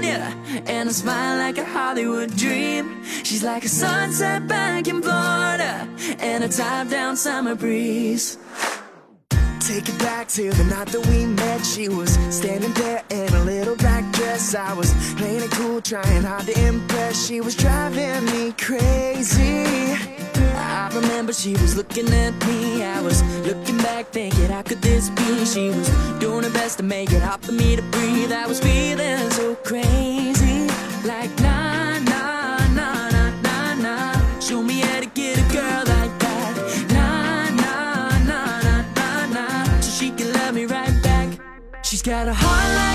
[0.00, 3.02] California and a smile like a Hollywood dream.
[3.22, 5.88] She's like a sunset back in Florida
[6.18, 8.38] and a top down summer breeze.
[9.60, 11.64] Take it back to the night that we met.
[11.64, 14.54] She was standing there in a little black dress.
[14.54, 17.26] I was playing it cool, trying hard to impress.
[17.26, 20.19] She was driving me crazy.
[20.70, 22.84] I remember she was looking at me.
[22.84, 25.44] I was looking back, thinking, how could this be?
[25.44, 25.88] She was
[26.20, 28.32] doing her best to make it hard for me to breathe.
[28.32, 30.68] I was feeling so crazy,
[31.04, 34.38] like nah, nah, nah, nah, nah, nah.
[34.40, 36.52] Show me how to get a girl like that.
[36.96, 39.80] Nah, nah, nah, nah, nah, nah.
[39.80, 41.28] So she can love me right back.
[41.82, 42.89] She's got a heart like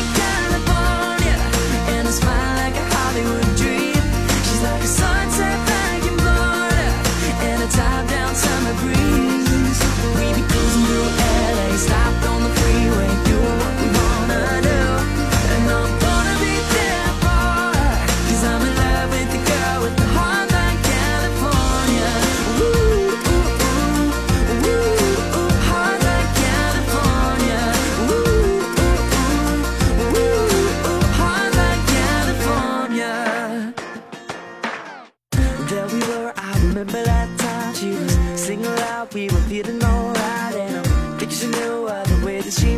[41.26, 42.78] Because you know I, the way that she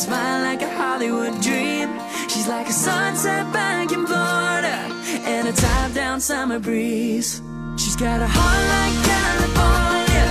[0.00, 1.90] Smile like a Hollywood dream.
[2.30, 4.88] She's like a sunset back in Florida
[5.28, 7.42] And a top down summer breeze.
[7.76, 10.26] She's got a heart like California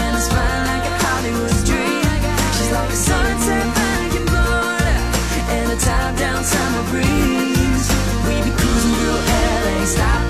[0.00, 2.20] And a smile like a Hollywood dream.
[2.56, 4.96] She's like a sunset back in Florida
[5.52, 7.86] And a top down summer breeze.
[8.24, 10.29] We be cruising through LA Stopped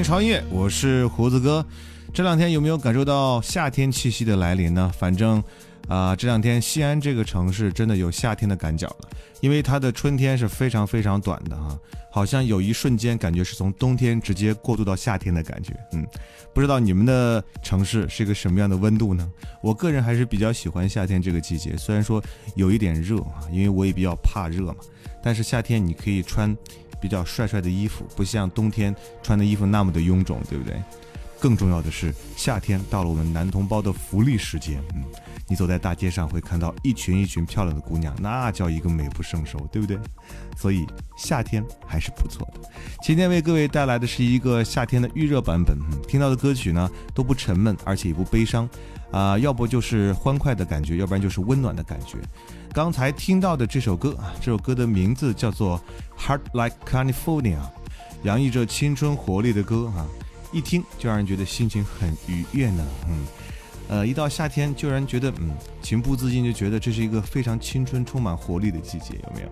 [0.00, 1.64] California 欢迎光临潮音乐，我是胡子哥。
[2.12, 4.90] 这两天有没有感受到夏天气息的来临呢？
[4.98, 5.42] 反正，
[5.88, 8.96] 啊、这两天西安这个城市真的有夏天的感觉了，
[9.40, 11.78] 因为它的春天是非常非常短的哈，
[12.10, 15.74] 好像有一瞬间感觉是从冬天直接过渡到夏天的感觉。
[15.92, 16.06] 嗯，
[16.54, 19.30] 不知道你们的城市是一个什么样的温度呢？
[19.62, 22.22] 我个人还是比较喜欢夏天这个季节，虽然说
[22.54, 24.76] 有一点热啊，因为我也比较怕热嘛，
[25.22, 26.56] 但是夏天你可以穿
[27.00, 30.80] 比较帅帅的衣服，不像冬天穿的衣服那么的臃肿，对不对？
[31.40, 34.78] 更重要的是，夏天到了，我们男同胞的福利时间。
[34.94, 35.02] 嗯，
[35.48, 39.98] 你走在大街上会看到一群一群漂亮的姑娘，那叫一个美不胜收，对不对？
[40.54, 40.86] 所以
[41.16, 42.60] 夏天还是不错的。
[43.02, 45.78] 今天为各位带来的是一个夏天的预热版本。
[45.90, 48.68] 嗯，听到的歌曲呢都不沉闷，而且也不悲伤，
[49.10, 52.18] 啊，要不就是欢快的感觉，要不然就是温暖的感觉。
[52.72, 55.80] 刚才听到的这首歌啊，这首歌的名字叫做
[56.20, 57.58] 《Heart Like California》，
[58.22, 60.06] 洋溢着青春活力的歌啊。
[60.52, 63.26] 一听就让人觉得心情很愉悦呢，嗯，
[63.88, 65.50] 呃，一到夏天就让人觉得，嗯，
[65.82, 69.48] 情不自禁就觉得这是一个非常青春、充满活力的季节，有没有？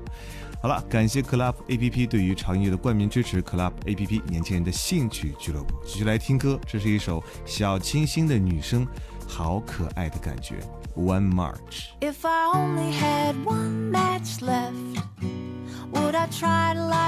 [0.60, 8.86] 好了，感谢 Club A P P 对于潮音乐的冠名支持，Club A P P 年轻人的兴趣俱乐部，继续来听歌，这是一首小清新的女生，
[9.26, 10.56] 好可爱的感觉
[10.98, 14.74] ，One March。If I only had one match left,
[15.92, 17.07] would I try to light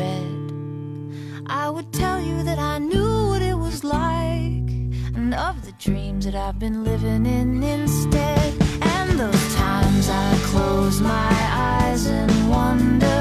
[0.00, 0.52] bed,
[1.46, 4.68] I would tell you that I knew what it was like
[5.16, 8.50] and of the dreams that I've been living in instead.
[8.96, 11.32] And those times I close my
[11.76, 13.20] eyes and wonder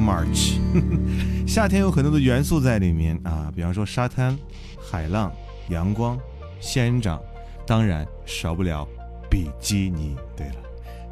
[0.00, 0.58] March，
[1.46, 4.36] 夏天有很多的元素在里面啊，比方说沙滩、
[4.80, 5.30] 海浪、
[5.68, 6.18] 阳光、
[6.58, 7.20] 仙人掌，
[7.66, 8.88] 当然少不了
[9.28, 10.16] 比基尼。
[10.36, 10.54] 对了，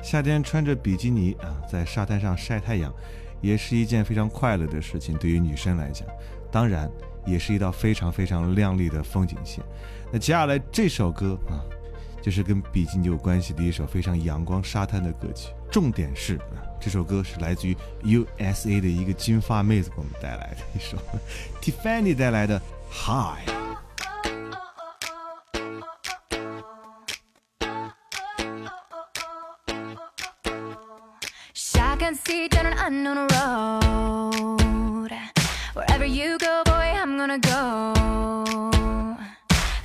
[0.02, 2.92] 夏天穿着比基尼啊，在沙滩上晒太阳，
[3.40, 6.09] 也是一件非常快乐的事情，对于女生来讲，
[6.50, 6.90] 当然
[7.26, 9.62] 也是一道非常非常亮丽的风景线。
[10.11, 11.61] 那接下来这首歌啊，
[12.23, 15.50] 就是跟比基尼有关系的一首非常阳光沙滩的歌曲。
[15.70, 16.38] 重点是，
[16.80, 20.96] 这首歌是来自于 USA 的一个金发妹子给我们带来的一首
[21.60, 22.60] Tiffany 带来的
[22.90, 23.44] High。
[31.54, 35.12] Shotgun seat down an unknown road.
[35.75, 37.92] Wherever you go, boy, I'm gonna go.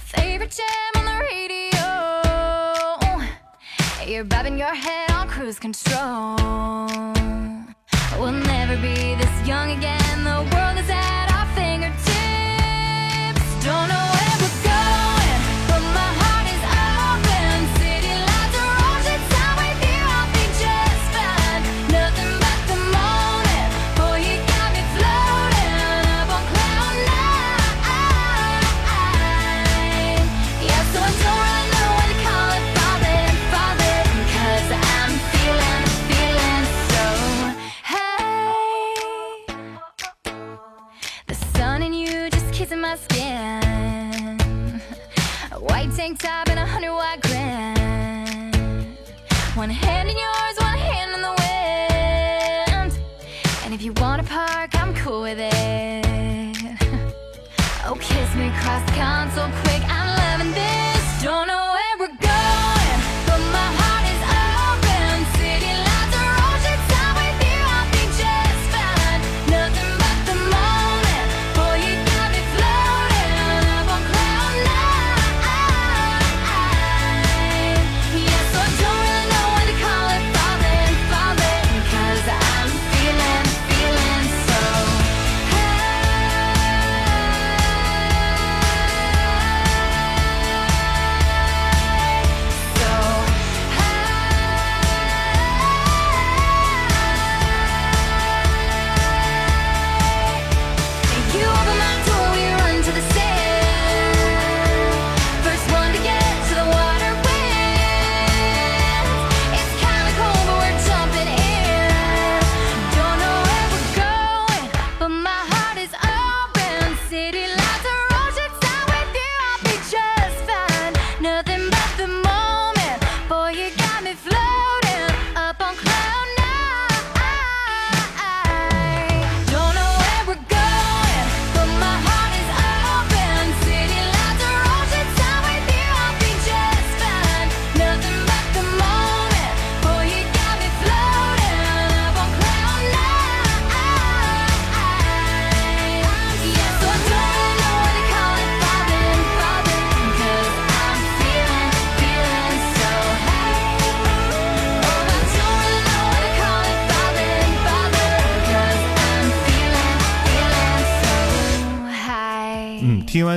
[0.05, 0.92] Favorite jam
[4.07, 6.35] You're bobbing your head on cruise control.
[8.19, 10.23] We'll never be this young again.
[10.25, 12.03] The world is at our fingertips.
[13.65, 14.12] Don't sun
[49.63, 51.33] One hand in yours, one hand in the
[52.89, 52.99] wind.
[53.63, 56.05] And if you wanna park, I'm cool with it.
[57.85, 59.81] Oh, kiss me cross console quick.
[59.87, 61.23] I'm loving this.
[61.23, 61.62] Don't know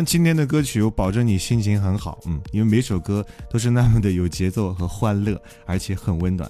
[0.06, 2.20] 今天的歌曲，我保证你心情很好。
[2.26, 6.48] 嗯，因为每首歌都是那么的有节奏和欢乐，而且很温暖。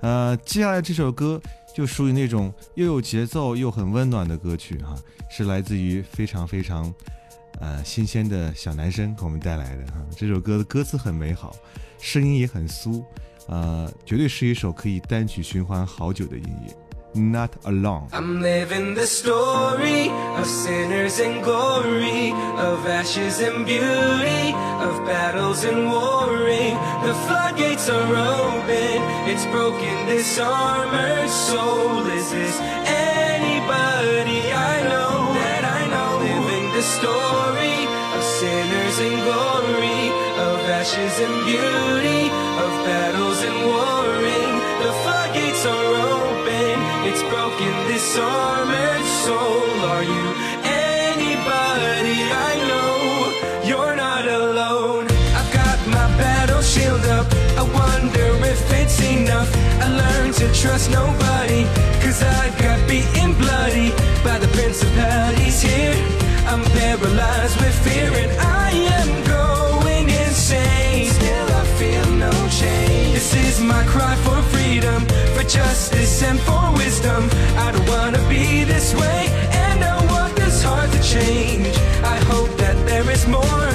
[0.00, 1.38] 呃，接下来这首歌
[1.74, 4.96] 就属于那种又有节奏又很温暖的歌曲哈、
[5.30, 6.92] 是来自于非常非常
[7.60, 11.54] 呃新鲜的小男生给我们带来的哈、这首歌的歌词很美好，
[12.00, 13.04] 声音也很酥，
[13.46, 16.85] 呃，绝对是一首可以单曲循环好久的音乐。
[17.16, 22.30] Not alone。I'm living the story of sinners and glory,
[22.60, 24.52] of ashes and beauty,
[24.84, 26.76] of battles and warring.
[27.08, 29.00] The floodgates are open,
[29.32, 32.04] it's broken this armored soul.
[32.06, 36.10] Is this anybody I know that I know?
[36.20, 37.78] Living the story
[38.12, 40.02] of sinners and glory,
[40.48, 42.28] of ashes and beauty,
[42.60, 44.45] of battles and warring.
[47.08, 49.66] It's broken this armored soul.
[49.94, 50.26] Are you
[50.64, 53.68] anybody I know?
[53.68, 55.06] You're not alone.
[55.38, 57.26] I've got my battle shield up.
[57.60, 59.50] I wonder if it's enough.
[59.84, 61.62] I learned to trust nobody.
[62.02, 63.90] Cause I got beaten bloody
[64.26, 65.96] by the principalities here.
[66.50, 71.10] I'm paralyzed with fear and I am going insane.
[71.10, 72.85] Still, I feel no change.
[73.36, 77.28] Is my cry for freedom, for justice and for wisdom.
[77.56, 81.76] I don't wanna be this way, and I want this heart to change.
[82.02, 83.66] I hope that there is more,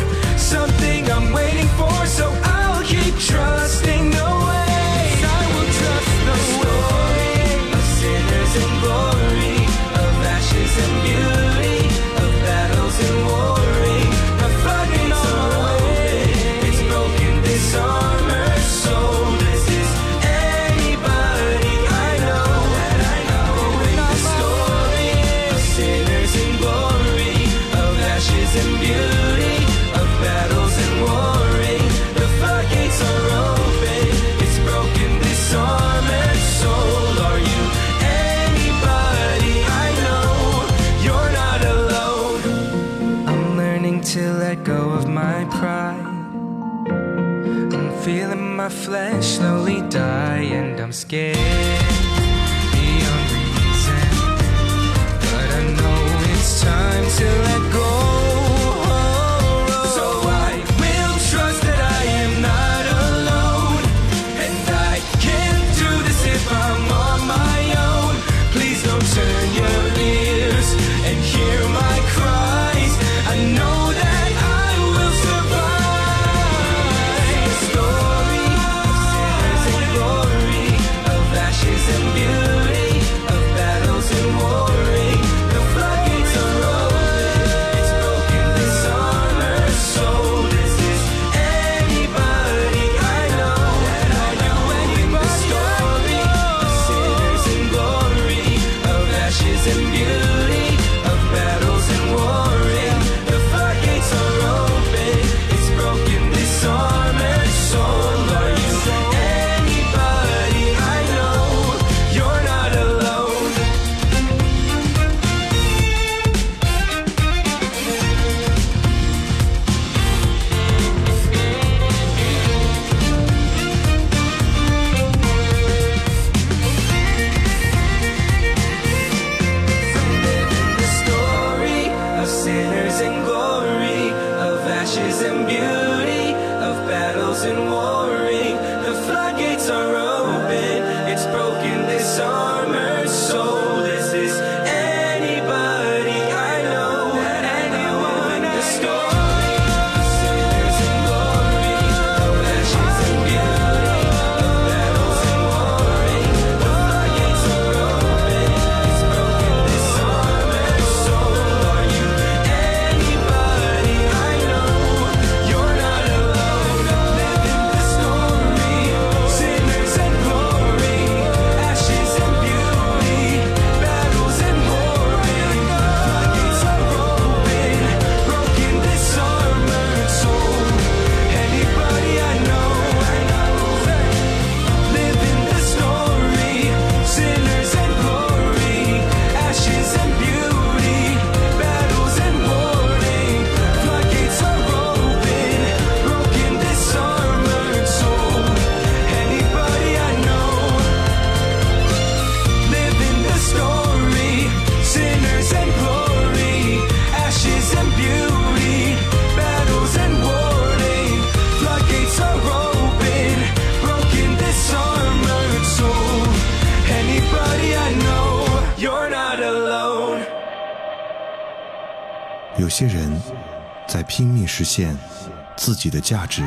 [225.71, 226.43] 自己的价值，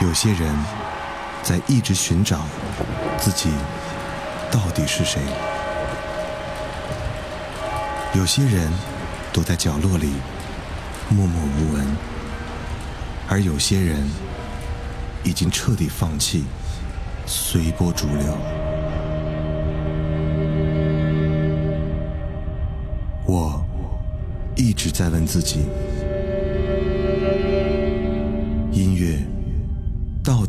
[0.00, 0.56] 有些人
[1.42, 2.46] 在一直寻找
[3.18, 3.50] 自己
[4.50, 5.20] 到底是谁，
[8.14, 8.72] 有些人
[9.34, 10.14] 躲在角落里
[11.10, 11.86] 默默无闻，
[13.28, 14.08] 而有些人
[15.22, 16.46] 已经彻底放弃，
[17.26, 18.38] 随波逐流。
[23.26, 23.62] 我
[24.56, 25.66] 一直在问自己：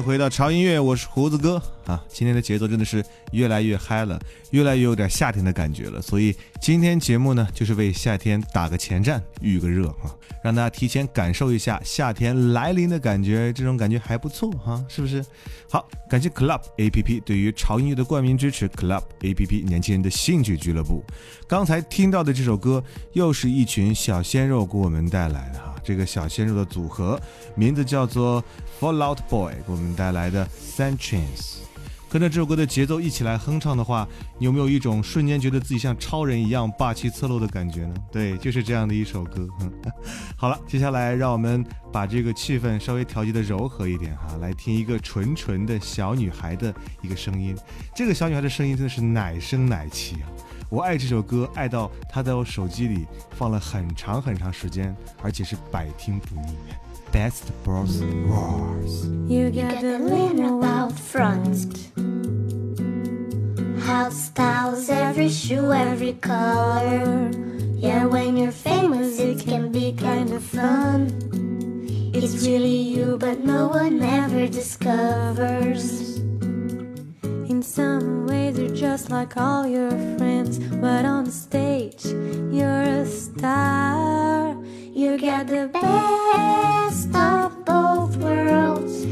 [0.00, 2.02] 回到潮音乐，我是胡子哥啊。
[2.08, 4.18] 今天的节奏真的是越来越嗨了，
[4.50, 6.00] 越来越有点夏天的感觉了。
[6.00, 15.24] 所以今天节目呢，就是为夏天打个前站，预个热哈，让大家提前感受一下夏天来临的感觉，这种感觉还不错哈，是不是？
[15.70, 21.04] 好，感谢 Club A P P 对于潮音乐的冠名支持，Club A P P 年轻人的兴趣俱乐部。
[21.46, 22.82] 刚才听到的这首歌，
[23.12, 25.74] 又是一群小鲜肉给我们带来的哈。
[25.88, 27.18] 这个小鲜肉的组合
[27.54, 28.44] 名字叫做
[28.78, 30.46] Fallout Boy，给我们带来的
[30.76, 31.60] Sanchez。
[32.10, 34.06] 跟着这首歌的节奏一起来哼唱的话，
[34.38, 37.94] 你有没有一种瞬间觉得自己像超人一样霸气侧漏的感觉呢？
[38.12, 39.48] 对，就是这样的一首歌。
[40.36, 47.56] 好了，接下来让我们把这个气氛稍微调节的柔和一点哈，来听一个纯纯的小女孩的一个声音。
[47.94, 50.28] 这个小女孩的声音真的是奶声奶气啊！
[50.69, 56.57] 我爱这首歌，爱到它在我手机里放了很长很长时间，而且是百听不腻。
[57.11, 59.05] Best Bros Wars。
[59.27, 61.91] You get the linen out front.
[63.85, 67.29] House styles, every shoe, every color.
[67.77, 71.11] Yeah, when you're famous, it can be kind of fun.
[72.13, 76.16] It's really you, but no one ever discovers.
[77.58, 84.56] In some ways, you're just like all your friends, but on stage, you're a star.
[84.92, 89.02] You get the best of both worlds.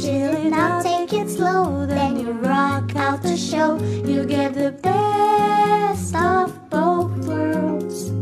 [0.00, 3.76] Chilling out, take it slow, then you rock out the show.
[3.82, 8.12] You get the best of both worlds.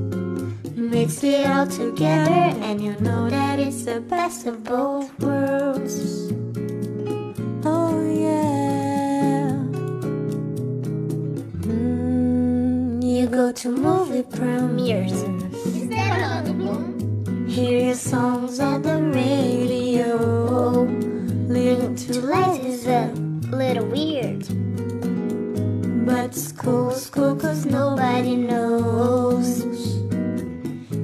[0.75, 6.33] Mix it all together, and you know that it's the best of both worlds.
[7.67, 8.74] Oh, yeah.
[13.35, 15.23] Go to movie premieres.
[17.53, 20.85] Hear your songs on the radio.
[21.49, 23.13] Little too life is a
[23.51, 24.47] Little weird.
[26.07, 29.65] but school's cool cause nobody knows.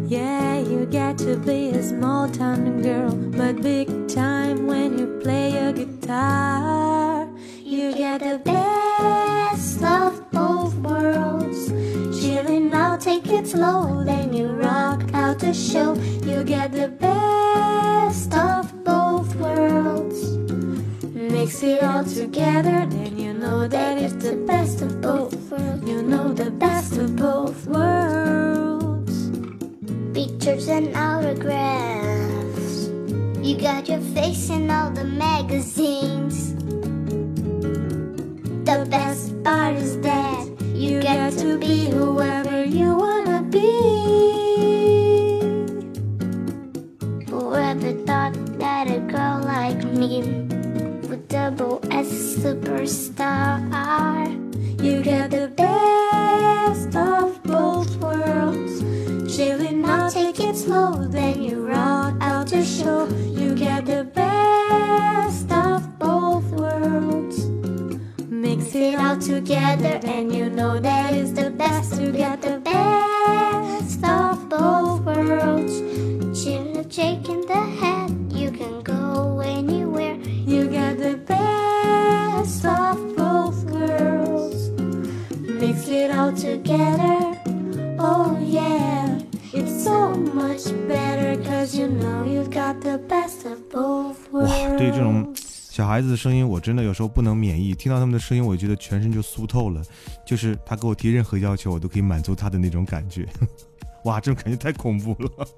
[0.07, 3.11] Yeah, you get to be a small town girl,
[22.40, 25.87] together, then you know that it's the best of both worlds.
[25.87, 29.31] You know the best of both worlds.
[30.14, 32.88] Pictures and autographs.
[33.46, 36.19] You got your face in all the magazines.
[69.30, 72.01] together, and you know that it's the best.
[72.01, 75.82] You get the best of both worlds.
[76.34, 80.15] Chill, shaking the head, you can go anywhere.
[80.45, 84.69] You get the best of both worlds.
[85.39, 87.38] Mix it all together.
[87.97, 89.19] Oh yeah,
[89.54, 95.34] it's so much better cause you know you've got the best of both 哇 worlds.，对这种
[95.81, 97.75] 小孩子的声音，我真的有时候不能免疫。
[97.75, 99.83] 听到他们的声音，我觉得全身就酥透了。
[100.27, 103.27] 就是他给我提任何要求，我都可以满足他的那种感觉。
[104.05, 105.49] 哇，这种感觉太恐怖了。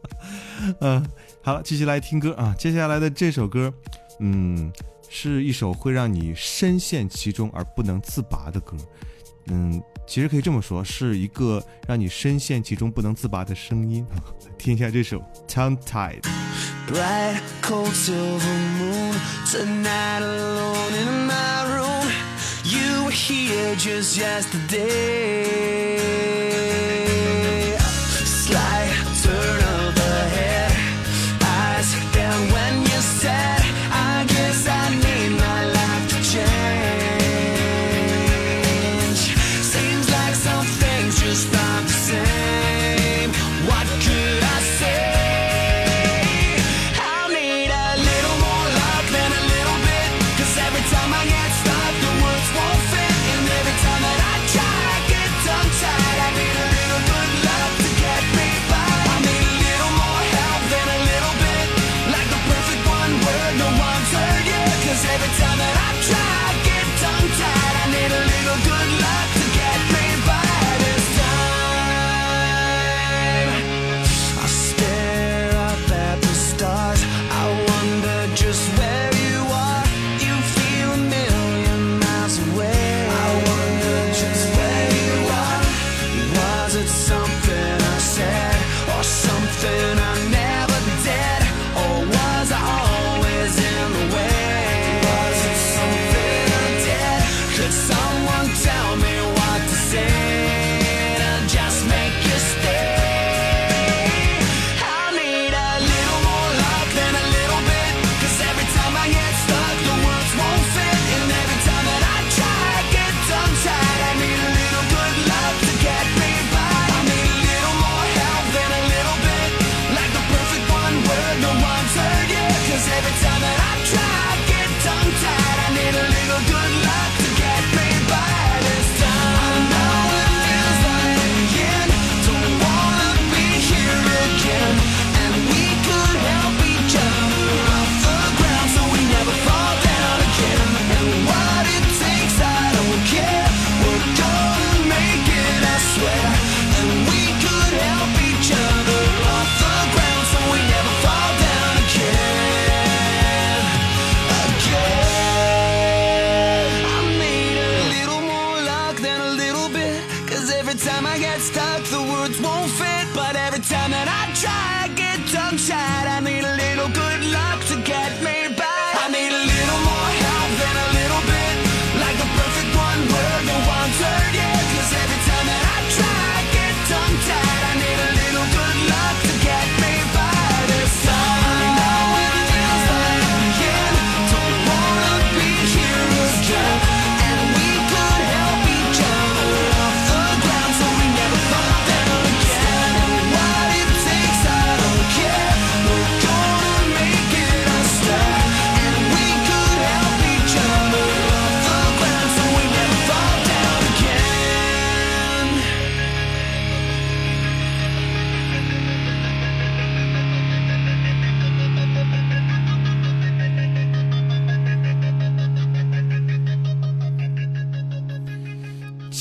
[0.79, 1.05] 嗯、
[1.43, 2.55] 好了，继续来听歌啊。
[2.57, 3.75] 接下来的这首歌，
[4.21, 4.73] 嗯，
[5.09, 8.77] 是一首会让你深陷其中而不能自拔的歌。
[9.47, 14.07] 嗯，其实可以这么说，是一个让你深陷其中不能自拔的声音。
[14.59, 16.21] 听一下这首《Tongue Tied》。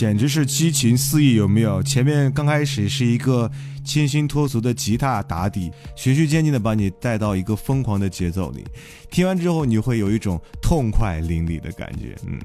[0.02, 1.84] 简直是激情四溢，有没有？
[1.84, 3.48] 前面刚开始是一个
[3.86, 8.66] 清新脱俗的吉他打底，循序渐进的把你带到一个疯狂的节奏里。
[9.12, 12.18] 听完之后，你会有一种痛快淋漓的感觉。
[12.26, 12.40] 嗯，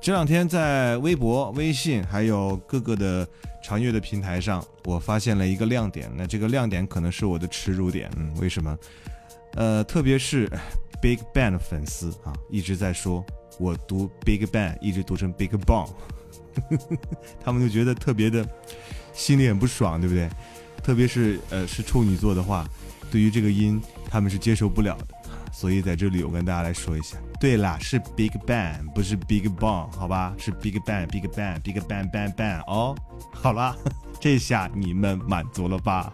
[0.00, 3.24] 这两天在微博、微信还有各个的
[3.62, 6.10] 长乐的平台上，我发现了一个亮点。
[6.16, 8.10] 那这个亮点可能是我的耻辱点。
[8.16, 8.76] 嗯，为什么？
[9.54, 10.50] 呃，特别是
[11.00, 13.24] Big Bang 的粉丝啊，一直在说
[13.60, 15.88] 我读 Big Bang 一直读成 Big Bang。
[17.42, 18.46] 他们就觉得特别的
[19.12, 20.28] 心里很不爽，对不对？
[20.82, 22.66] 特别是呃是处女座的话，
[23.10, 25.06] 对于这个音他们是接受不了的。
[25.52, 30.34] 所以在这里我跟大家来说一下，对啦，是 Big Bang，不是 Big Bang，好吧？
[30.38, 32.96] 是 Big Bang，Big Bang，Big Bang Bang Bang 哦。
[33.32, 33.76] 好啦，
[34.18, 36.12] 这下你们满足了吧？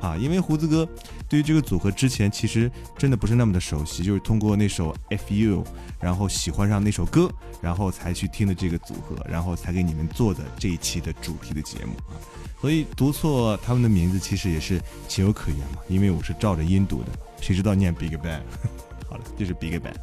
[0.00, 0.88] 啊，因为胡子哥
[1.28, 5.64] 对于这个组合之前其实真的不是那么的熟悉，就是通过那首 FU，
[6.00, 12.14] 然后喜欢上那首歌，然后才去听的这个组合，然后才给你们做的这一期的主题的节目啊。
[12.60, 17.08] 所以读错他们的名字其实也是情有可原嘛，因为我是照着音读的，
[17.40, 18.40] 谁知道念 Big Bang？
[19.08, 19.94] 好了，就是 Big Bang。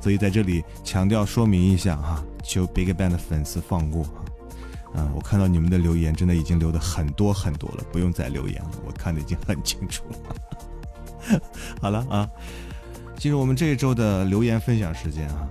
[0.00, 4.04] 所以在这里强调说明一下哈，求 Big Bang 的粉丝放过。
[4.94, 11.40] 嗯，我看到你们的留言真的已经留的很多很多了，不用再留言了，我看的已经很清楚了。
[11.80, 12.28] 好了啊，
[13.16, 15.48] 进入我们这一周的留言分享时间啊。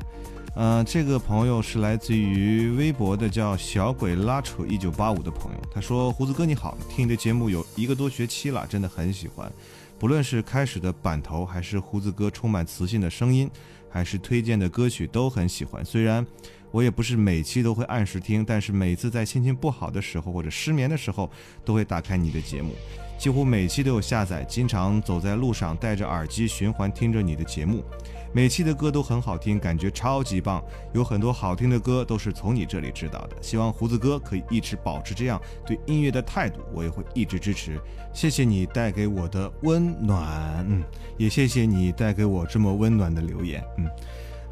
[0.53, 5.57] 呃，这个朋友是来自于微博的，叫小鬼拉扯一九八五的朋友。
[5.73, 9.49] 他说：“胡子哥你好，听你的节目有一个多学期了，真的很喜欢。
[9.97, 13.49] 不论是开始的版头，还是胡子哥充满磁性的声音，
[13.91, 15.83] 还是推荐的歌曲，都很喜欢。
[15.83, 16.25] 虽然
[16.71, 21.29] 我也不是每期都会按时听，但是每次在心情不好的时候或者失眠的时候，
[21.65, 22.73] 都会打开你的节目，
[23.19, 27.83] 几乎每期都有下载，经常走在路上戴着耳机循环听着你的节目。
[28.33, 30.63] 每期的歌都很好听，感觉超级棒。
[30.93, 33.35] 有很多好听的歌都是从你这里知道的。
[33.41, 37.79] 希望胡子哥可以一直保持这样对音乐的态度，我也会一直支持。
[38.13, 40.83] 谢谢你带给我的温暖，嗯，
[41.17, 43.89] 也谢谢你带给我这么温暖的留言，嗯。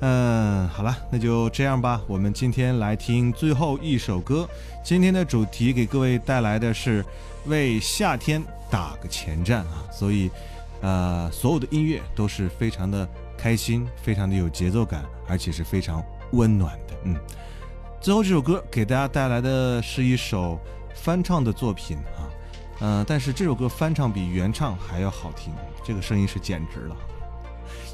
[0.02, 2.02] 嗯，好了，那就这样吧。
[2.08, 4.48] 我们今天来听最后一首歌。
[4.82, 7.04] 今天的主题给各位带来的是
[7.48, 10.32] 为夏天打个前站啊，所以，
[10.80, 13.06] 呃，所有的音乐都是非常的
[13.42, 16.94] 开心，非常的有节奏感，而且是非常温暖的。
[17.06, 17.16] 嗯，
[18.02, 20.60] 最后这首歌给大家带来的是一首
[20.94, 22.28] 翻唱的作品啊，
[22.82, 25.54] 嗯、但是这首歌翻唱比原唱还要好听，
[25.86, 26.96] 这个声音是简直了。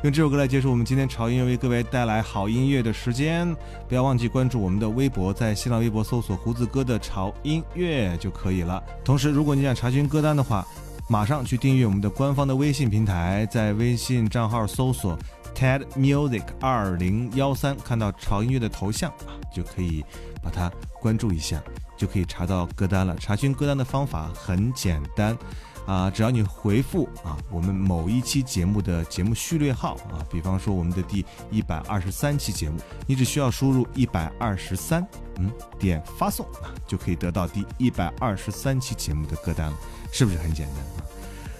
[0.03, 3.55] 用这首歌来结束我们今天潮音乐为各位带来好音乐的时间。
[3.87, 8.83] 不要忘记关注我们的微博，在新浪微博搜索“胡子哥的潮音乐”就可以了。
[9.03, 10.67] 同时，如果你想查询歌单的话，
[11.07, 15.17] 马上去订阅我们的官方的微信平台，在微信账号搜索
[15.53, 20.03] TED Music 二零幺三，看到潮音乐的头像啊，就可以
[20.41, 21.61] 把它关注一下，
[21.95, 23.15] 就可以查到歌单了。
[23.17, 25.37] 查询歌单的方法很简单。
[25.85, 39.77] 啊，只要你回复啊，我们某一期节目的节目序列号啊，比方说我们的第一百二十三期节目，你只需要输入一百二十三，嗯，点发送啊，就可以得到第一百二十三期节目的歌单了，
[40.15, 41.03] 是不是很简单啊？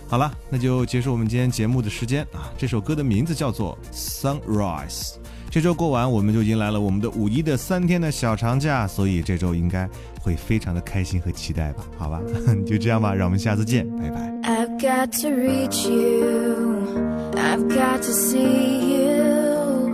[0.08, 2.54] 好了，那就结束我们今天节目的时间啊。
[2.58, 5.10] 这首歌的名字叫做《Sunrise》。
[5.52, 9.90] 这周过完，我们就迎来了我们的五一的三天的小长假，所以这周应该
[10.22, 11.84] 会非常的开心和期待吧？
[11.98, 12.22] 好吧，
[12.66, 14.32] 就这样吧，让我们下次见，拜拜。
[14.44, 17.34] I've got to reach you.
[17.34, 19.92] I've got to see you.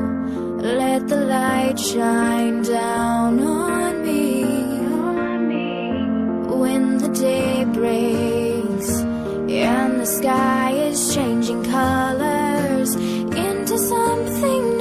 [0.61, 3.80] Let the light shine down on.
[6.61, 8.89] When the day breaks.
[9.49, 14.80] And the sky is changing colors into something new,